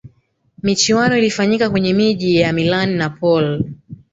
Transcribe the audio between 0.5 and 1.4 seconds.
michuano